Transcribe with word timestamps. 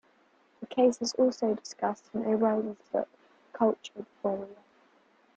The 0.61 0.65
case 0.65 0.99
is 0.99 1.13
also 1.13 1.53
discussed 1.53 2.05
in 2.15 2.25
O'Reilly's 2.25 2.81
book 2.91 3.07
Culture 3.53 4.07
Warrior. 4.23 4.55